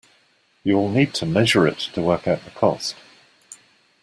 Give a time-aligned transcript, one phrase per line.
[0.63, 2.95] You'll need to measure it to work out the cost.